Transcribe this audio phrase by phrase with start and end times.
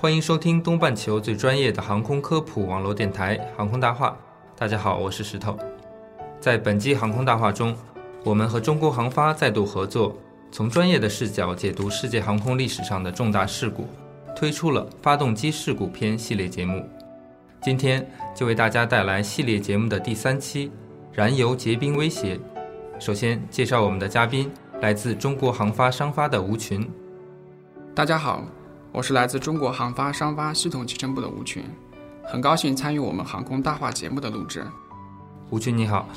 [0.00, 4.10] 欢迎收听东半球最专业的航空科普网络电台《航空大话》。
[4.56, 5.58] 大家好，我是石头。
[6.38, 7.76] 在本期航空大话中，
[8.22, 10.16] 我们和中国航发再度合作，
[10.52, 13.88] 从专业的视角解读世界航空历史上的重大事故，
[14.36, 16.88] 推出了发动机事故篇系列节目。
[17.60, 20.70] 今天就为大家带来系列节目的第三期——
[21.12, 22.38] 燃油结冰威胁。
[23.00, 24.48] 首先介绍我们的嘉宾，
[24.80, 26.88] 来自中国航发商发的吴群。
[27.96, 28.44] 大家好，
[28.90, 31.62] 我是来自中国航发商发系统集成部的吴群，
[32.24, 34.66] 很高兴参与我们航空大话节目的录制。
[35.50, 36.08] 吴群你好，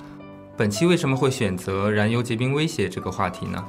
[0.56, 3.64] 本期为什么会选择燃油结冰威胁这个话题呢？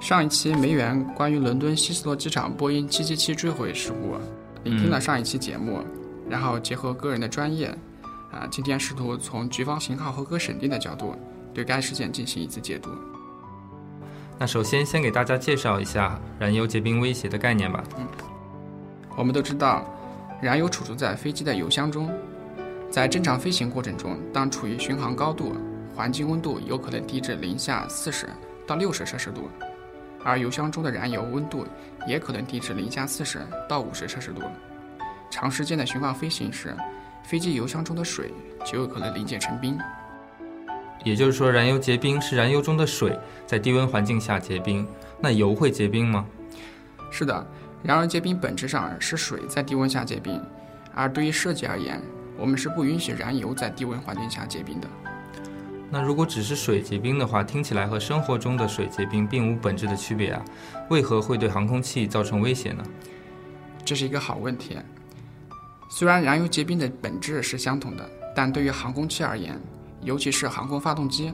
[0.00, 4.16] 上一期梅园关于伦敦希斯罗机场波音777坠毁事故，
[4.64, 5.82] 聆听了上一期节目，
[6.28, 7.66] 然后结合个人的专业，
[8.30, 11.14] 啊，今天试图从局方型号合格审定的角度，
[11.54, 12.90] 对该事件进行一次解读。
[14.40, 17.84] 那首先先给大家介绍一下燃油结冰威胁的概念吧。
[17.98, 18.06] 嗯
[19.14, 19.84] 我们都知道，
[20.40, 22.10] 燃油储存在飞机的油箱中，
[22.90, 25.54] 在正常飞行过程中，当处于巡航高度，
[25.94, 28.26] 环境温度有可能低至零下四十
[28.66, 29.50] 到六十摄氏度，
[30.24, 31.66] 而油箱中的燃油温度
[32.06, 34.40] 也可能低至零下四十到五十摄氏度。
[35.28, 36.74] 长时间的巡航飞行时，
[37.24, 38.32] 飞机油箱中的水
[38.64, 39.76] 就有可能凝结成冰。
[41.04, 44.86] 也就是说，燃油结冰是燃油中的水在低温环境下结冰。
[45.20, 46.26] 那油会结冰吗？
[47.10, 47.46] 是的，
[47.82, 50.40] 燃油结冰本质上是水在低温下结冰，
[50.94, 52.00] 而对于设计而言，
[52.38, 54.88] 我们是不允许燃油在低温环境下结冰的。
[55.90, 60.44] 那如果只是水结冰的话，听起来和生活中的水结冰并无本质的区别啊，
[60.88, 62.84] 为何会对航空器造成威胁呢？
[63.84, 64.76] 这是一个好问题。
[65.90, 69.60] 虽然燃油结冰的本质是相同的，但对于航空器而言，
[70.02, 71.32] 尤其是航空发动机，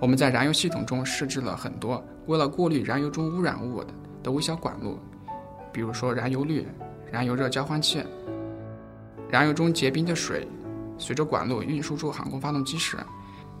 [0.00, 3.84] 我们在燃油系统中设置了很多为了过滤燃油中污染物
[4.22, 4.98] 的微小管路，
[5.72, 6.66] 比如说燃油滤、
[7.10, 8.02] 燃油热交换器。
[9.30, 10.48] 燃油中结冰的水
[10.96, 12.96] 随着管路运输出航空发动机时，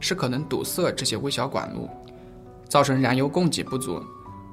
[0.00, 1.88] 是可能堵塞这些微小管路，
[2.68, 4.02] 造成燃油供给不足，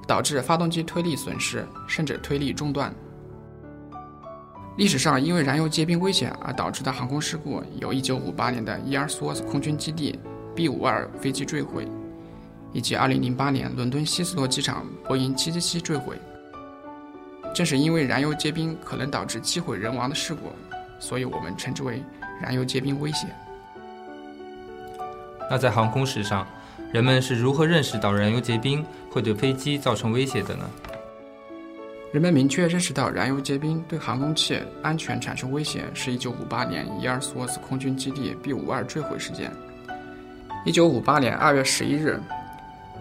[0.06, 2.94] 导致发动机推力损失，甚至推力中断。
[4.78, 10.20] 历史上因为燃油结冰危险而导致的航空事故有1958年的伊尔斯沃斯空军基地
[10.54, 11.88] B-52 飞机坠毁，
[12.74, 16.18] 以及2008年伦敦希斯罗机场波音777坠毁。
[17.54, 20.52] 正是因为燃油结冰可能导致机毁人亡的事故，
[21.00, 22.04] 所以我们称之为
[22.42, 23.28] 燃油结冰威胁。
[25.50, 26.46] 那在航空史上，
[26.92, 30.70] 人们是如何认识到燃油结冰会对飞机造成威胁的呢？
[32.12, 39.52] 人们明确认识到燃油结冰对航空器安全产生威胁，是1958年伊尔斯沃斯空军基地 B-52 坠毁事件。
[40.66, 42.20] 1958年2月11日，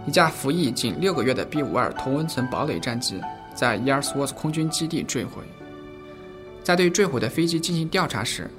[0.05, 3.21] 一架服役仅六个月的 B-52 同温层堡垒战机
[3.55, 5.43] 在伊尔斯沃斯空军基地坠毁。
[6.65, 8.51] 在对坠毁的飞机进行调查时，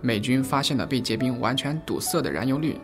[0.00, 2.76] 美军发现了被结冰完全堵塞的燃油滤，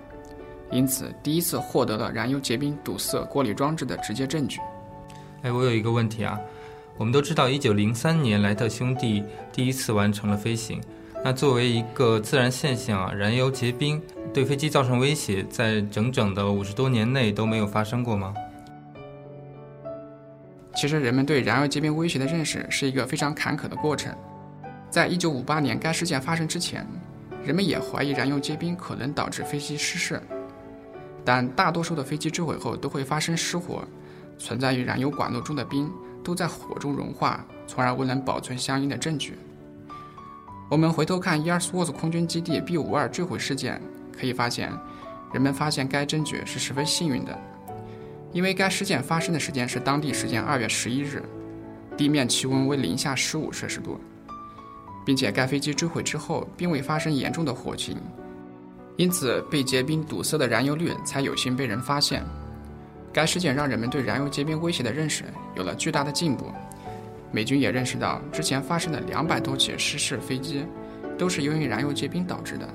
[0.71, 4.61] 因此第一次获得了燃油结冰堵塞过滤装置的直接证据。
[5.43, 6.39] 哎，我有一个问题啊，
[6.99, 10.81] 我们都知道，一九零三年莱特兄弟第一次完成了飞行。
[11.23, 14.01] 那作为一个自然现象啊，燃油结冰
[14.33, 18.33] 对飞机造成威胁，在整整的五十多年内都没有发生过吗？
[20.75, 24.15] 其实，人们对燃油结冰威胁的认识是一个非常坎坷的过程。
[24.89, 26.87] 在一九五八年该事件发生之前，
[27.45, 30.23] 人们也怀疑燃油结冰可能导致飞机失事，
[31.25, 33.85] 但大多数的飞机坠毁后都会发生失火，
[34.39, 35.91] 存在于燃油管路中的冰
[36.27, 39.39] 都在火中融化，从而未能保存相应的证据。
[40.69, 43.81] 我们回头看伊尔斯沃斯空军基地 B-52 坠毁事件，
[44.13, 44.73] 可以发现，
[45.33, 47.39] 人们发现该证据是十分幸运的，
[48.33, 51.23] 因为该事件发生的时间是当地时间二月十一日，
[51.97, 54.01] 地面气温为零下十五摄氏度，
[55.05, 57.97] 并且该飞机坠毁之后并未发生严重的火情，
[58.97, 62.25] 因此被结冰堵塞的燃油滤才有幸被人发现。
[63.17, 65.25] 该事件让人们对燃油结冰威胁的认识
[65.55, 66.53] 有了巨大的进步。
[67.33, 70.67] 美军也认识到，之前发生的两百多起失事飞机，
[71.17, 72.69] 都是由于燃油结冰导致的。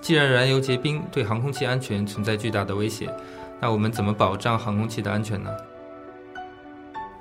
[0.00, 3.12] 既然燃油结冰对航空器安全存在巨大的威胁，
[3.60, 5.50] 那我们怎么保障航空器的安全呢？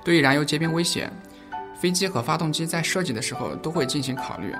[0.03, 1.09] 对于燃油结冰威胁，
[1.81, 4.53] 飞机和发动机在设计的时候都会进行考虑。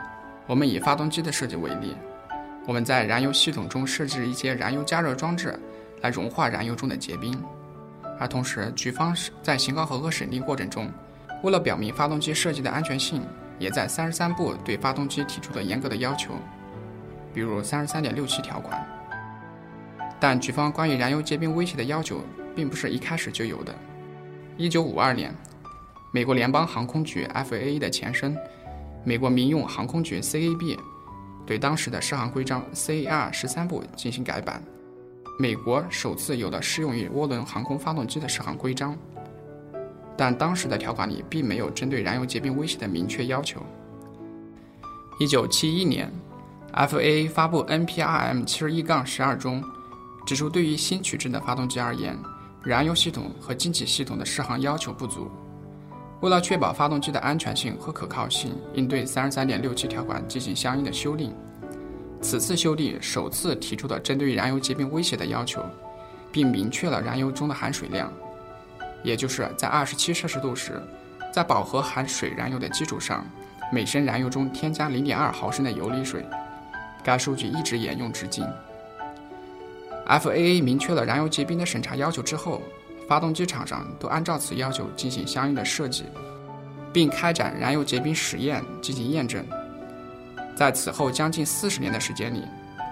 [0.48, 1.96] 我们以发动机的设计为例，
[2.66, 5.54] 我们在燃油系统中设置一些燃油加热装置，
[6.06, 7.36] 来融化燃油中的结冰。
[8.20, 10.92] 而同时，局方在型号合格审定过程中，
[11.42, 13.24] 为了表明发动机设计的安全性，
[13.58, 16.34] 也在三十三部对发动机提出了严格的要求，
[17.34, 18.88] 比如三十三点六七条款。
[20.20, 22.22] 但局方关于燃油结冰威胁的要求，
[22.56, 23.74] 并不是一开始就有的。
[24.58, 25.34] 一九五二年，
[26.12, 28.38] 美国联邦航空局 （FAA） 的前身，
[29.04, 30.78] 美国民用航空局 （CAB）
[31.46, 34.64] 对当时的适航规章 CAR 十三部进行改版，
[35.38, 38.98] 美国首次有了适用于涡轮航空发动机的适航规章。
[40.18, 43.62] 但当时的条款里并没有针对燃油结冰威胁的明确要求。
[45.20, 46.10] 一九七一年
[46.74, 49.62] ，FAA 发布 NPRM 七十一杠十二中。
[50.26, 52.18] 指出，对于新取证的发动机而言，
[52.64, 55.30] 燃油系统和进气系统的适航要求不足。
[56.22, 61.32] 为了确保发动机的安全性和可靠性，应对三十三点六七条款进行相应的修订。
[62.26, 65.64] 此次修订首次提出了针对燃油结冰威胁的要求，
[66.32, 68.12] 并明确了燃油中的含水量，
[69.04, 70.82] 也就是在二十七摄氏度时，
[71.32, 73.24] 在饱和含水燃油的基础上，
[73.72, 76.26] 每升燃油中添加零点二毫升的游离水。
[77.04, 78.44] 该数据一直沿用至今。
[80.08, 82.60] FAA 明确了燃油结冰的审查要求之后，
[83.08, 86.06] 发动机厂商都按照此要求进行相应的设计，
[86.92, 89.46] 并开展燃油结冰实验进行验证。
[90.56, 92.44] 在此后将近四十年的时间里，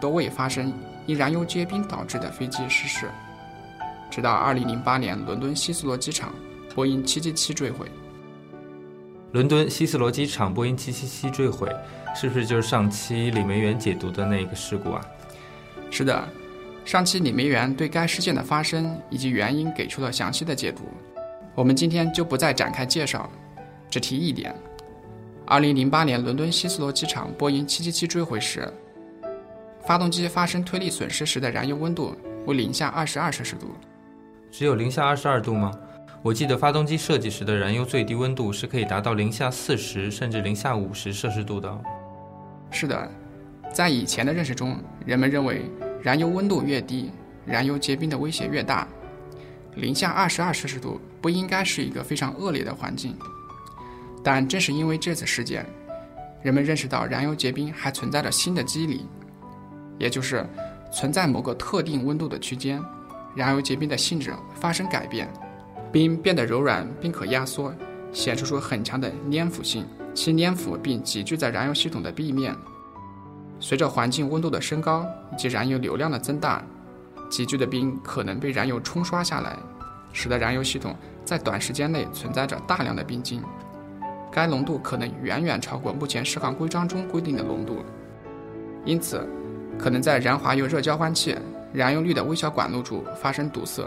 [0.02, 0.74] 都未发生
[1.06, 3.10] 因燃油结冰导致的飞机失事。
[4.12, 6.34] 直到2008年伦敦希斯罗机场
[6.76, 7.88] 波音777坠毁。
[9.32, 11.68] 伦敦希斯罗机场波音777坠毁，
[12.16, 15.02] 是不是就是上期李梅园解读的那个事故啊？
[15.90, 16.24] 是的。
[16.86, 20.84] 上期李梅园对该事件的发生以及原因给出了详细的解读，
[21.56, 23.30] 我们今天就不再展开介绍，
[23.90, 24.54] 只提一点：
[25.46, 28.72] 二零零八年伦敦希斯罗机场波音七七七坠毁时，
[29.86, 33.68] 发动机发生推力损失时的燃油温度为零下二十二摄氏度。
[34.52, 35.72] 只有零下二十二度吗？
[36.22, 41.82] 我记得发动机设计时的燃油最低温度是可以达到零下四十甚至零下五十摄氏度的。
[42.72, 43.12] 是的，
[43.72, 45.64] 在以前的认识中，人们认为。
[46.02, 47.10] 燃油温度越低，
[47.46, 48.86] 燃油结冰的威胁越大。
[49.76, 53.18] 零下二十二摄氏度不应该是一个非常恶劣的环境，
[54.24, 55.66] 但正是因为这次事件，
[56.42, 59.06] 人们认识到燃油结冰还存在着新的机理，
[60.00, 60.48] 也就是
[60.92, 62.82] 存在某个特定温度的区间，
[63.36, 65.28] 燃油结冰的性质发生改变，
[65.92, 67.74] 冰变得柔软并可压缩，
[68.14, 72.56] 显示出很强的粘附性，其粘附并集聚在燃油系统的壁面。
[73.60, 76.64] 随着环境温度的升高以及燃油流量的增大，
[77.30, 79.58] 集聚的冰可能被燃油冲刷下来，
[80.12, 80.96] 使得燃油系统
[81.26, 83.42] 在短时间内存在着大量的冰晶。
[84.34, 87.84] 该浓度可能远远超过目前适航规章中规定的浓度，
[88.84, 89.28] 因此
[89.78, 91.38] 可能在燃滑油热交换器、
[91.72, 93.84] 燃油滤的微小管路处发生堵塞。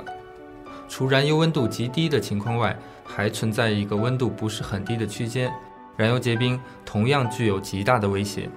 [0.89, 5.53] 除燃油温度极低的情况外，还存在一个温度不是很低的区间，
[5.97, 8.49] 燃油结冰同样具有极大的威胁。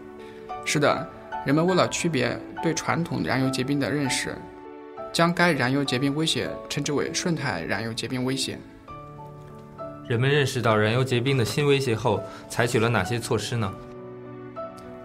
[0.64, 1.08] 是的，
[1.44, 4.36] 人们为了区别对传统燃油结冰的认识，
[5.12, 8.60] 将该燃油结冰威胁称之为顺态燃油结冰威胁。
[10.10, 12.20] 人们认识到燃油结冰的新威胁后，
[12.50, 13.72] 采取了哪些措施呢？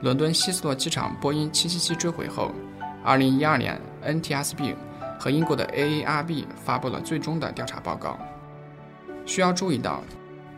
[0.01, 2.51] 伦敦希斯罗机场波音777坠毁后
[3.05, 4.75] ，2012年 NTSB
[5.21, 8.19] 和英国的 AARB 发布了最终的调查报告。
[9.27, 10.03] 需要注意到。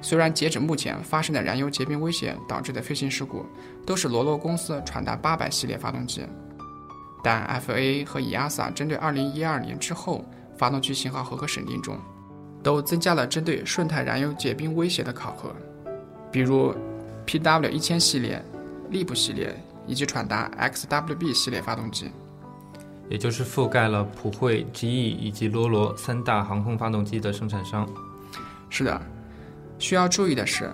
[0.03, 3.45] 虽然截止目前发生的燃油结冰威胁导致的飞行事故
[3.85, 6.23] 都是罗罗公司传达800系列发动机，
[7.25, 10.25] 但 FAA 和 EASA 针对2012年之后
[10.57, 11.99] 发动机型号合格审定中，
[12.67, 15.55] 都增加了针对顺态燃油结冰威胁的考核，
[16.33, 16.75] 比如
[17.25, 18.45] PW1000 系列、
[18.91, 19.55] 利普系列
[19.87, 22.11] 以及传达 XWB 系列发动机，
[23.09, 27.89] 也就是覆盖了普惠、GE 以及罗罗三大航空发动机的生产商。
[28.69, 29.01] 是的。
[29.79, 30.69] 需要注意的是，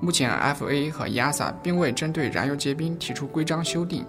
[0.00, 4.02] 目前 FAA 和 EASA 并未针对燃油结冰提出规章修订，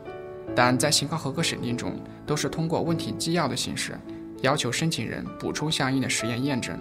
[0.55, 3.99] 但在型号合格审定中都是通过问题纪要的形式
[4.41, 6.77] 要求申请人补充相应的实验验证，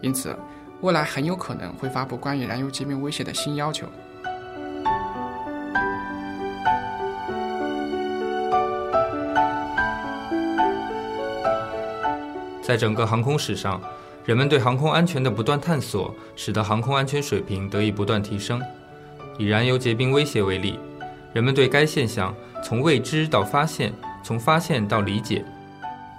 [0.00, 0.36] 因此
[0.80, 3.86] 未来很有可能会发布关于燃油结冰威胁的新要求。
[12.62, 13.80] 在整个航空史上。
[14.28, 18.60] 人们对航空安全的不断探索，使得航空安全水平得以不断提升。
[19.38, 20.78] 以燃油结冰威胁为例，
[21.32, 23.90] 人们对该现象从未知到发现，
[24.22, 25.42] 从发现到理解，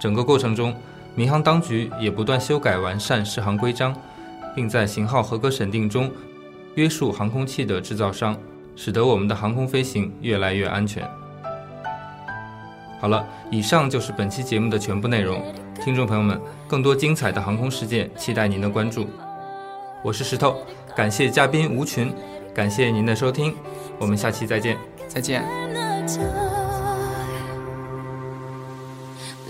[0.00, 0.74] 整个过程中，
[1.14, 3.94] 民航当局也不断修改完善适航规章，
[4.54, 6.10] 并在型号合格审定中
[6.76, 8.36] 约束航空器的制造商，
[8.76, 11.06] 使得我们的航空飞行越来越安全。
[13.00, 15.42] 好了，以上就是本期节目的全部内容。
[15.82, 16.38] 听众朋友们，
[16.68, 19.08] 更多精彩的航空事件，期待您的关注。
[20.02, 20.58] 我是石头，
[20.94, 22.12] 感谢嘉宾吴群，
[22.54, 23.54] 感谢您的收听，
[23.98, 24.76] 我们下期再见。
[25.08, 26.39] 再见。